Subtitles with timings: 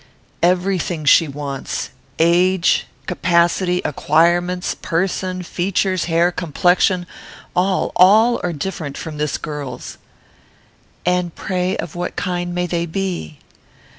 [0.41, 1.91] "Every thing she wants.
[2.17, 7.05] Age, capacity, acquirements, person, features, hair, complexion,
[7.55, 9.99] all, all are different from this girl's."
[11.05, 13.37] "And pray of what kind may they be?"